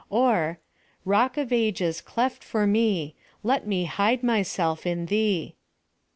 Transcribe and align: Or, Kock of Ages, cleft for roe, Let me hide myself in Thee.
Or, 0.09 0.59
Kock 1.07 1.37
of 1.37 1.53
Ages, 1.53 2.01
cleft 2.01 2.43
for 2.43 2.65
roe, 2.65 3.11
Let 3.43 3.67
me 3.67 3.85
hide 3.85 4.23
myself 4.23 4.87
in 4.87 5.05
Thee. 5.05 5.57